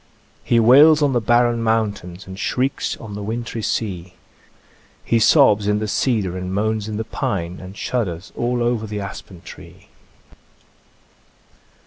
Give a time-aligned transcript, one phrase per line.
[0.43, 4.15] He wails on the barren mountains, And shrieks on the wintry sea;
[5.05, 8.99] He sobs in the cedar and moans in the pine, And shudders all over the
[8.99, 9.89] aspen tree."